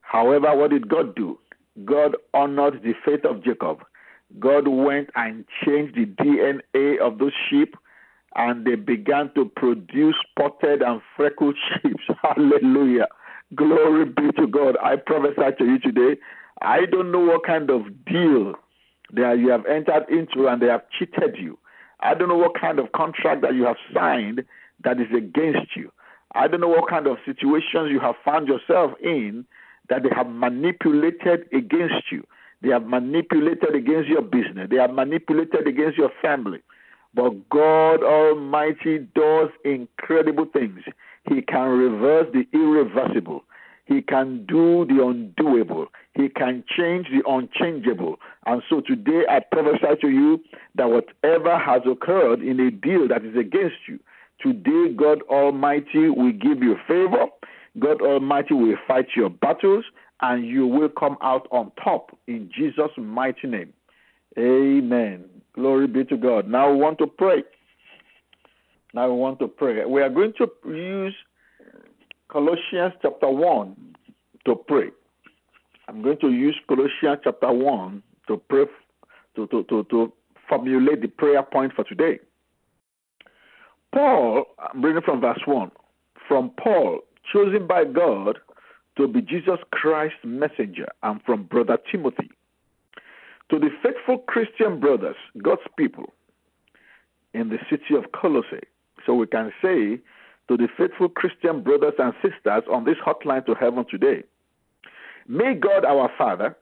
[0.00, 1.38] However, what did God do?
[1.84, 3.84] God honored the faith of Jacob.
[4.38, 7.76] God went and changed the DNA of those sheep
[8.36, 11.96] and they began to produce spotted and freckled sheep.
[12.22, 13.08] Hallelujah.
[13.54, 14.76] Glory be to God.
[14.82, 16.20] I prophesy to you today.
[16.60, 18.54] I don't know what kind of deal
[19.14, 21.58] that you have entered into and they have cheated you.
[22.00, 24.44] I don't know what kind of contract that you have signed
[24.84, 25.90] that is against you.
[26.34, 29.46] I don't know what kind of situations you have found yourself in
[29.88, 32.24] that they have manipulated against you.
[32.60, 34.68] They have manipulated against your business.
[34.70, 36.60] They have manipulated against your family.
[37.14, 40.80] But God Almighty does incredible things.
[41.28, 43.44] He can reverse the irreversible.
[43.86, 45.86] He can do the undoable.
[46.14, 48.16] He can change the unchangeable.
[48.46, 50.40] And so today I prophesy to you
[50.74, 53.98] that whatever has occurred in a deal that is against you,
[54.40, 57.26] today God Almighty will give you favor.
[57.78, 59.84] God Almighty will fight your battles
[60.20, 63.72] and you will come out on top in Jesus' mighty name.
[64.36, 65.24] Amen.
[65.54, 66.48] Glory be to God.
[66.48, 67.42] Now we want to pray.
[68.94, 69.84] Now we want to pray.
[69.84, 71.14] We are going to use
[72.30, 73.94] Colossians chapter 1
[74.46, 74.88] to pray.
[75.88, 78.64] I'm going to use Colossians chapter 1 to pray
[79.36, 80.12] to, to, to, to
[80.48, 82.18] formulate the prayer point for today.
[83.94, 85.70] Paul, I'm reading from verse 1.
[86.26, 87.00] From Paul,
[87.32, 88.38] chosen by God
[88.96, 92.30] to be Jesus Christ's messenger, and from brother Timothy.
[93.50, 96.12] To the faithful Christian brothers, God's people,
[97.32, 98.66] in the city of Colossae.
[99.06, 100.00] So we can say
[100.48, 104.24] to the faithful Christian brothers and sisters on this hotline to heaven today.
[105.26, 106.56] May God our Father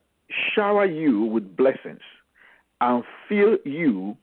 [0.54, 2.00] shower you with blessings
[2.80, 4.16] and fill you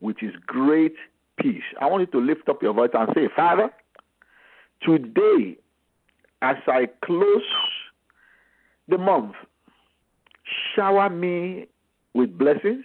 [0.00, 0.94] with his great
[1.40, 1.62] peace.
[1.80, 3.70] I want you to lift up your voice and say, Father,
[4.82, 5.56] today,
[6.42, 7.42] as I close
[8.88, 9.34] the month,
[10.74, 11.66] shower me
[12.14, 12.84] with blessings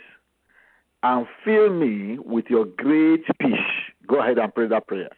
[1.04, 3.81] and fill me with your great peace.
[4.12, 5.10] Go ahead and pray that prayer.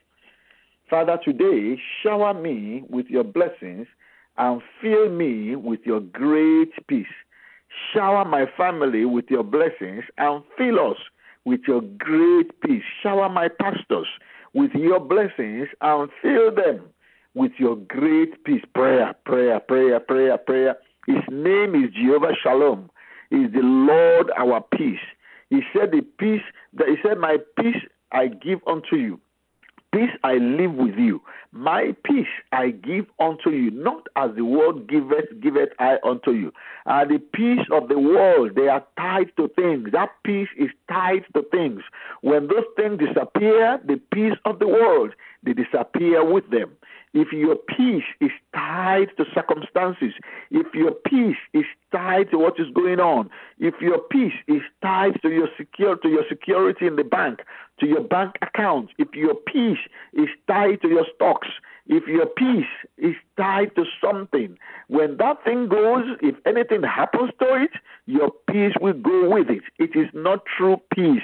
[0.88, 3.88] Father, today, shower me with your blessings
[4.38, 7.08] and fill me with your great peace.
[7.92, 10.98] Shower my family with your blessings and fill us
[11.44, 12.84] with your great peace.
[13.02, 14.06] Shower my pastors
[14.54, 16.82] with your blessings and fill them
[17.34, 18.62] with your great peace.
[18.76, 20.76] Prayer, prayer, prayer, prayer, prayer.
[21.08, 22.92] His name is Jehovah Shalom.
[23.32, 25.00] He is the Lord our peace.
[25.50, 27.82] He said, The peace, that he said, My peace
[28.14, 29.20] I give unto you
[29.94, 31.22] Peace I live with you.
[31.52, 36.52] My peace I give unto you, not as the world giveth, giveth I unto you.
[36.88, 39.90] Uh, the peace of the world, they are tied to things.
[39.92, 41.82] That peace is tied to things.
[42.22, 45.12] When those things disappear, the peace of the world,
[45.44, 46.72] they disappear with them
[47.14, 50.14] if your peace is tied to circumstances,
[50.50, 55.22] if your peace is tied to what is going on, if your peace is tied
[55.22, 57.42] to your secure to your security in the bank,
[57.80, 59.80] to your bank account, if your peace
[60.14, 61.48] is tied to your stocks,
[61.86, 62.66] if your peace
[62.98, 64.58] is tied to something,
[64.88, 67.72] when that thing goes, if anything happens to it,
[68.06, 69.64] your peace will go with it.
[69.78, 71.24] It is not true peace.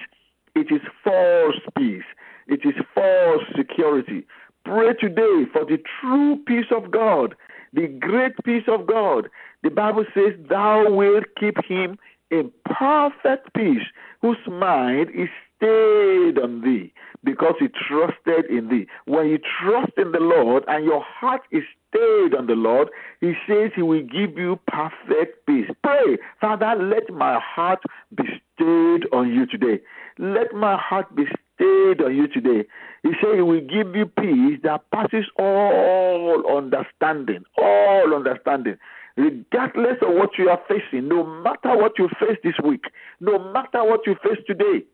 [0.55, 2.03] It is false peace.
[2.47, 4.25] It is false security.
[4.69, 7.33] Pray today for the true peace of God,
[7.73, 9.27] the great peace of God.
[9.63, 11.97] The Bible says, Thou wilt keep him
[12.29, 13.81] in perfect peace,
[14.21, 16.93] whose mind is stayed on thee,
[17.23, 18.85] because he trusted in thee.
[19.05, 22.89] When you trust in the Lord and your heart is stayed on the Lord,
[23.21, 25.69] he says he will give you perfect peace.
[25.83, 27.81] Pray, Father, let my heart
[28.15, 29.81] be stayed on you today.
[30.19, 31.23] Let my heart be
[31.55, 32.67] stayed on you today.
[33.03, 38.77] He said he will give you peace that passes all understanding, all understanding.
[39.15, 42.85] Regardless of what you are facing, no matter what you face this week,
[43.19, 44.85] no matter what you face today,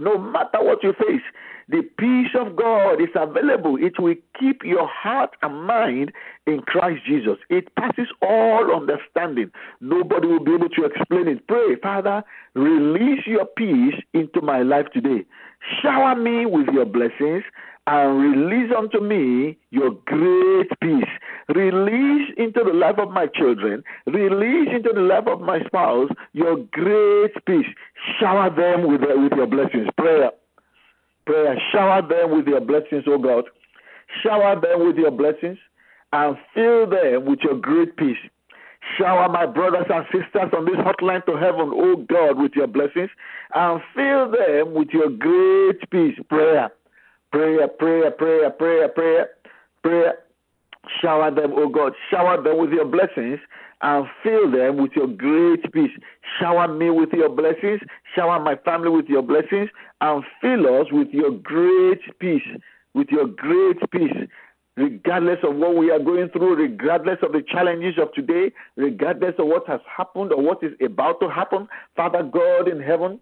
[0.00, 1.22] no matter what you face,
[1.68, 3.76] the peace of God is available.
[3.76, 6.10] It will keep your heart and mind
[6.46, 7.36] in Christ Jesus.
[7.48, 9.52] It passes all understanding.
[9.80, 11.46] Nobody will be able to explain it.
[11.46, 12.24] Pray, Father,
[12.54, 15.24] release your peace into my life today.
[15.80, 17.44] Shower me with your blessings
[17.86, 21.08] and release unto me your great peace.
[21.54, 26.56] Release into the life of my children, release into the life of my spouse your
[26.72, 27.66] great peace.
[28.18, 29.88] Shower them with, with your blessings.
[29.96, 30.30] Prayer.
[31.26, 31.60] Prayer.
[31.72, 33.44] Shower them with your blessings, O God.
[34.22, 35.58] Shower them with your blessings
[36.12, 38.18] and fill them with your great peace.
[38.98, 43.10] Shower my brothers and sisters on this hotline to heaven, O God, with your blessings
[43.54, 46.18] and fill them with your great peace.
[46.28, 46.70] Prayer
[47.32, 49.28] prayer, prayer, prayer, prayer, prayer,
[49.82, 50.14] prayer.
[51.00, 53.38] Shower them, oh God, shower them with your blessings
[53.82, 55.90] and fill them with your great peace.
[56.38, 57.80] Shower me with your blessings,
[58.14, 59.70] shower my family with your blessings,
[60.00, 62.46] and fill us with your great peace,
[62.94, 64.28] with your great peace.
[64.76, 69.46] Regardless of what we are going through, regardless of the challenges of today, regardless of
[69.46, 73.20] what has happened or what is about to happen, Father God in heaven,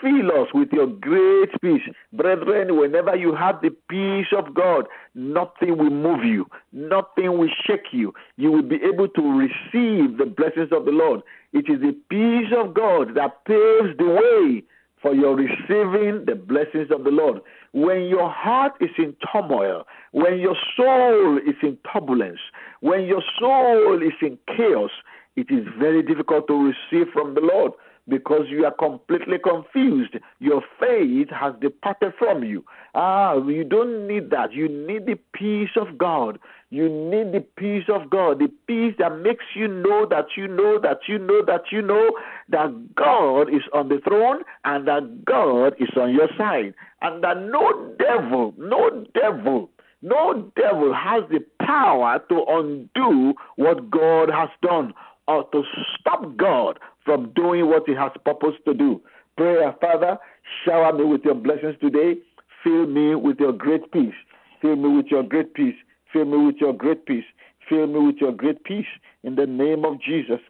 [0.00, 1.82] Fill us with your great peace.
[2.12, 7.92] Brethren, whenever you have the peace of God, nothing will move you, nothing will shake
[7.92, 8.12] you.
[8.36, 11.20] You will be able to receive the blessings of the Lord.
[11.52, 14.64] It is the peace of God that paves the way
[15.02, 17.40] for your receiving the blessings of the Lord.
[17.72, 22.40] When your heart is in turmoil, when your soul is in turbulence,
[22.80, 24.90] when your soul is in chaos,
[25.36, 27.72] it is very difficult to receive from the Lord
[28.08, 30.16] because you are completely confused.
[30.38, 32.64] Your faith has departed from you.
[32.94, 34.52] Ah, you don't need that.
[34.52, 36.38] You need the peace of God.
[36.70, 40.78] You need the peace of God, the peace that makes you know that you know
[40.80, 42.10] that you know that you know
[42.48, 47.40] that God is on the throne and that God is on your side, and that
[47.40, 49.70] no devil, no devil,
[50.02, 54.92] no devil has the power to undo what God has done
[55.26, 55.62] or to
[55.98, 59.00] stop God from doing what He has purposed to do.
[59.36, 60.18] Prayer, Father,
[60.64, 62.14] shower me with your blessings today.
[62.62, 64.14] Fill me with your great peace.
[64.62, 65.74] Fill me with your great peace.
[66.12, 67.24] Fill me with your great peace.
[67.68, 68.86] Fill me with your great peace.
[69.22, 70.40] In the name of Jesus.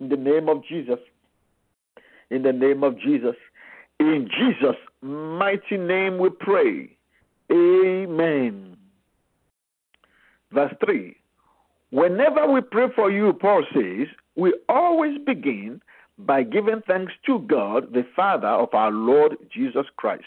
[0.00, 0.98] In the name of Jesus.
[2.30, 3.36] In the name of Jesus.
[3.98, 6.96] In Jesus' mighty name we pray.
[7.52, 8.76] Amen.
[10.52, 11.14] Verse 3.
[11.90, 14.06] Whenever we pray for you, Paul says,
[14.36, 15.80] we always begin
[16.26, 20.24] by giving thanks to God, the Father of our Lord Jesus Christ.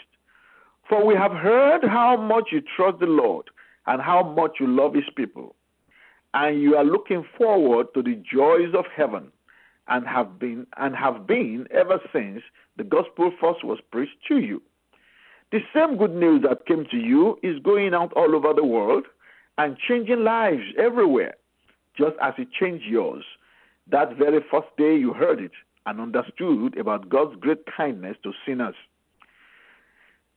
[0.88, 3.46] For we have heard how much you trust the Lord
[3.86, 5.54] and how much you love his people.
[6.34, 9.30] And you are looking forward to the joys of heaven
[9.88, 12.42] and have been and have been ever since
[12.76, 14.62] the gospel first was preached to you.
[15.52, 19.04] The same good news that came to you is going out all over the world
[19.58, 21.34] and changing lives everywhere,
[21.96, 23.24] just as it changed yours
[23.90, 25.52] that very first day you heard it
[25.86, 28.74] and understood about God's great kindness to sinners.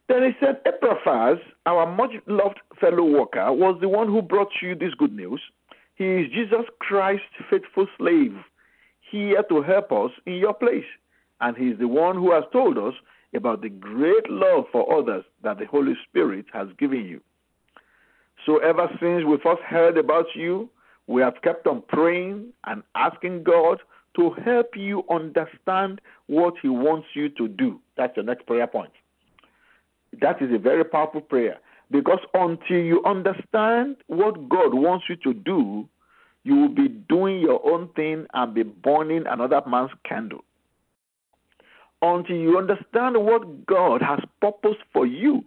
[0.08, 4.74] Then he said, Epaphras, our much loved fellow worker, was the one who brought you
[4.74, 5.42] this good news.
[5.96, 8.36] He is Jesus Christ's faithful slave,
[9.12, 10.86] here to help us in your place.
[11.42, 12.94] And he is the one who has told us
[13.36, 17.22] about the great love for others that the Holy Spirit has given you.
[18.46, 20.70] So, ever since we first heard about you,
[21.08, 23.80] we have kept on praying and asking God
[24.18, 27.80] to help you understand what He wants you to do.
[27.96, 28.92] That's the next prayer point.
[30.22, 31.58] That is a very powerful prayer
[31.92, 35.88] because until you understand what God wants you to do,
[36.44, 40.44] you will be doing your own thing and be burning another man's candle.
[42.02, 45.44] Until you understand what God has purposed for you,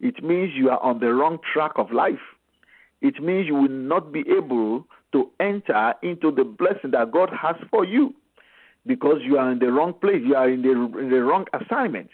[0.00, 2.20] it means you are on the wrong track of life.
[3.00, 7.56] It means you will not be able to enter into the blessing that God has
[7.70, 8.14] for you
[8.86, 10.22] because you are in the wrong place.
[10.24, 12.10] You are in the, in the wrong assignment.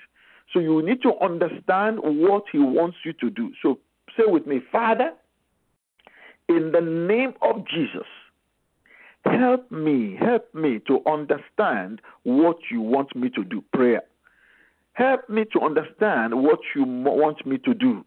[0.52, 3.52] So you need to understand what He wants you to do.
[3.62, 3.78] So
[4.16, 5.12] say with me, Father,
[6.48, 8.06] in the name of Jesus,
[9.24, 13.62] help me, help me to understand what you want me to do.
[13.72, 14.02] Prayer.
[14.94, 18.04] Help me to understand what you want me to do.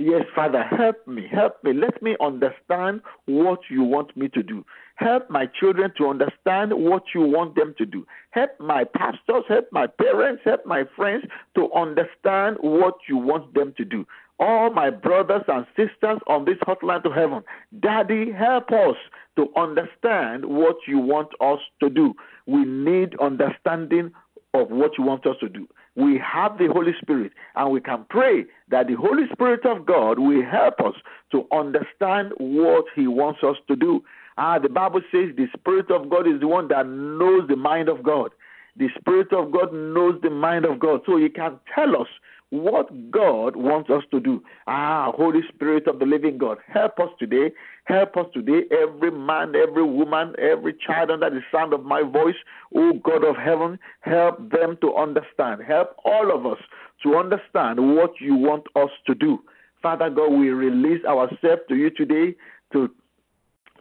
[0.00, 1.72] Yes, Father, help me, help me.
[1.72, 4.64] Let me understand what you want me to do.
[4.94, 8.06] Help my children to understand what you want them to do.
[8.30, 11.24] Help my pastors, help my parents, help my friends
[11.56, 14.06] to understand what you want them to do.
[14.38, 17.42] All my brothers and sisters on this hotline to heaven,
[17.80, 18.94] Daddy, help us
[19.34, 22.14] to understand what you want us to do.
[22.46, 24.12] We need understanding
[24.54, 25.66] of what you want us to do
[25.98, 30.20] we have the Holy Spirit and we can pray that the Holy Spirit of God
[30.20, 30.94] will help us
[31.32, 34.04] to understand what He wants us to do.
[34.36, 37.88] Ah, the Bible says the Spirit of God is the one that knows the mind
[37.88, 38.30] of God.
[38.76, 41.00] The Spirit of God knows the mind of God.
[41.04, 42.06] So He can tell us
[42.50, 44.42] what God wants us to do.
[44.66, 47.52] Ah, Holy Spirit of the living God, help us today.
[47.84, 52.36] Help us today, every man, every woman, every child under the sound of my voice.
[52.74, 55.62] Oh God of heaven, help them to understand.
[55.66, 56.58] Help all of us
[57.02, 59.38] to understand what you want us to do.
[59.82, 62.34] Father God, we release ourselves to you today
[62.72, 62.90] to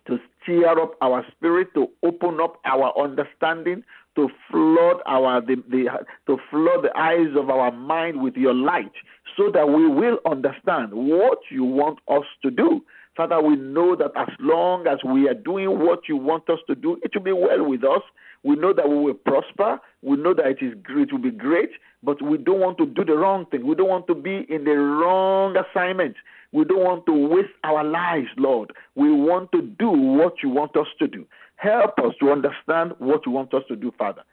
[0.07, 3.83] to stir up our spirit, to open up our understanding,
[4.17, 5.85] to flood our the, the
[6.25, 8.91] to flood the eyes of our mind with your light
[9.37, 12.81] so that we will understand what you want us to do.
[13.15, 16.75] Father we know that as long as we are doing what you want us to
[16.75, 18.01] do it will be well with us.
[18.43, 19.79] We know that we will prosper.
[20.01, 21.69] We know that it is it will be great
[22.01, 23.67] but we don't want to do the wrong thing.
[23.67, 26.15] We don't want to be in the wrong assignment.
[26.53, 28.73] We don't want to waste our lives lord.
[28.95, 31.27] We want to do what you want us to do
[31.57, 34.23] Help us to understand what you want us to do, Father.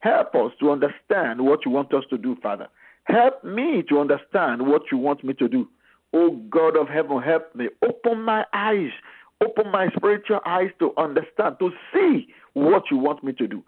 [0.00, 2.66] Help us to understand what you want us to do, Father.
[3.04, 5.68] Help me to understand what you want me to do.
[6.12, 7.68] Oh God of heaven, help me.
[7.82, 8.90] Open my eyes,
[9.40, 13.62] open my spiritual eyes to understand, to see what you want me to do.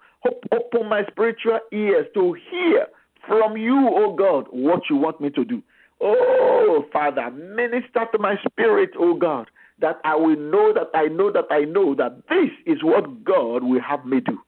[0.52, 2.86] Open my spiritual ears to hear
[3.26, 5.62] from you, oh God, what you want me to do.
[6.00, 9.48] Oh Father, minister to my spirit, oh God,
[9.80, 13.64] that I will know that I know that I know that this is what God
[13.64, 14.38] will have me do.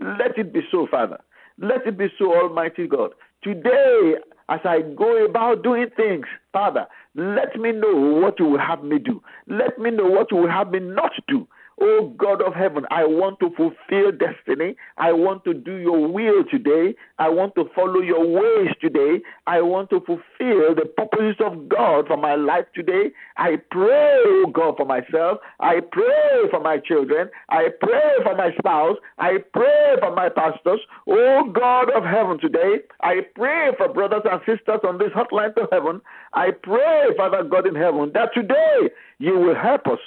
[0.00, 1.18] Let it be so, Father.
[1.58, 3.12] Let it be so, Almighty God.
[3.42, 4.14] Today,
[4.48, 8.98] as I go about doing things, Father, let me know what you will have me
[8.98, 9.22] do.
[9.48, 11.48] Let me know what you will have me not do.
[11.78, 14.76] Oh God of heaven, I want to fulfill destiny.
[14.96, 16.94] I want to do your will today.
[17.18, 19.20] I want to follow your ways today.
[19.46, 23.10] I want to fulfill the purposes of God for my life today.
[23.36, 25.38] I pray, oh God, for myself.
[25.60, 27.28] I pray for my children.
[27.50, 28.96] I pray for my spouse.
[29.18, 30.80] I pray for my pastors.
[31.06, 35.68] Oh God of heaven, today, I pray for brothers and sisters on this hotline to
[35.70, 36.00] heaven.
[36.32, 39.98] I pray, Father God in heaven, that today you will help us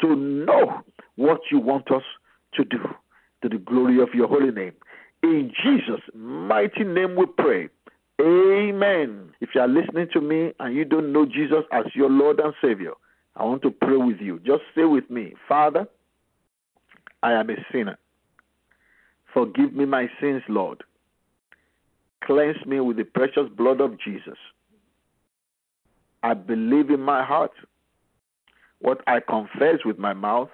[0.00, 0.82] to know
[1.18, 2.04] what you want us
[2.54, 2.78] to do
[3.42, 4.72] to the glory of your holy name.
[5.24, 7.68] In Jesus' mighty name we pray.
[8.20, 9.30] Amen.
[9.40, 12.54] If you are listening to me and you don't know Jesus as your Lord and
[12.62, 12.92] Savior,
[13.34, 14.38] I want to pray with you.
[14.46, 15.88] Just say with me, Father,
[17.24, 17.98] I am a sinner.
[19.34, 20.84] Forgive me my sins, Lord.
[22.24, 24.38] Cleanse me with the precious blood of Jesus.
[26.22, 27.52] I believe in my heart
[28.80, 30.50] what I confess with my mouth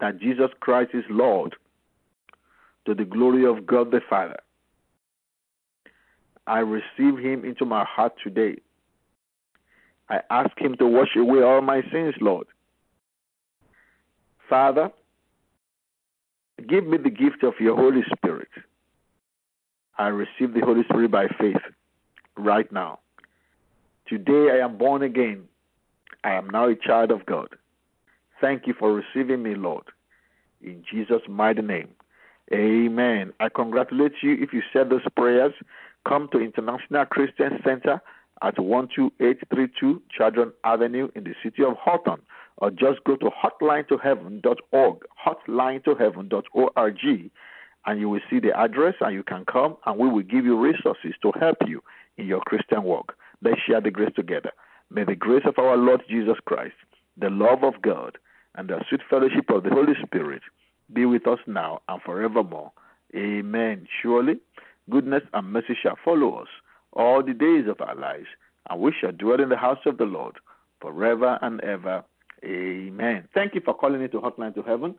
[0.00, 1.54] that Jesus Christ is Lord
[2.84, 4.38] to the glory of God the Father.
[6.46, 8.56] I receive him into my heart today.
[10.08, 12.46] I ask him to wash away all my sins, Lord.
[14.48, 14.90] Father,
[16.68, 18.48] give me the gift of your Holy Spirit.
[19.98, 21.56] I receive the Holy Spirit by faith
[22.36, 23.00] right now.
[24.06, 25.48] Today I am born again.
[26.22, 27.48] I am now a child of God.
[28.40, 29.84] Thank you for receiving me, Lord.
[30.62, 31.88] In Jesus' mighty name.
[32.52, 33.32] Amen.
[33.40, 35.52] I congratulate you if you said those prayers.
[36.06, 38.00] Come to International Christian Center
[38.42, 42.22] at 12832 Chadron Avenue in the city of Hawthorne,
[42.58, 47.30] or just go to hotlinetoheaven.org, hotlinetoheaven.org,
[47.86, 50.58] and you will see the address and you can come and we will give you
[50.58, 51.82] resources to help you
[52.18, 53.16] in your Christian walk.
[53.42, 54.50] Let's share the grace together.
[54.90, 56.74] May the grace of our Lord Jesus Christ,
[57.16, 58.18] the love of God,
[58.56, 60.42] and the sweet fellowship of the Holy Spirit
[60.92, 62.72] be with us now and forevermore.
[63.14, 63.86] Amen.
[64.02, 64.36] Surely,
[64.90, 66.48] goodness and mercy shall follow us
[66.92, 68.26] all the days of our lives,
[68.68, 70.36] and we shall dwell in the house of the Lord
[70.80, 72.04] forever and ever.
[72.44, 73.28] Amen.
[73.34, 74.94] Thank you for calling into Hotline to Heaven,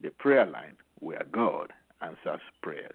[0.00, 2.94] the prayer line where God answers prayers.